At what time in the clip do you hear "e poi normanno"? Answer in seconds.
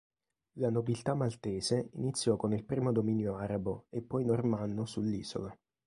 3.91-4.83